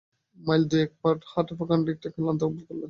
[0.37, 0.91] Mile দু-এক
[1.31, 2.79] হাঁটার পর খানিকটা ক্লান্তি বোধ করলেন।